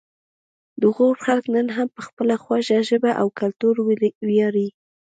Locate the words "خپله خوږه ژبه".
2.07-3.11